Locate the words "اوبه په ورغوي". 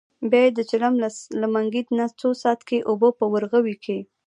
2.89-3.75